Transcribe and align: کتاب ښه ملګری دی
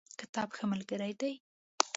کتاب 0.19 0.47
ښه 0.55 0.63
ملګری 0.71 1.13
دی 1.19 1.33